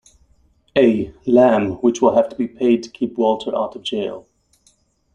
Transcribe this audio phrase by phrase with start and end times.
[0.75, 1.13] A.
[1.27, 4.25] Lamb, which will have to be paid to keep Walter out of jail.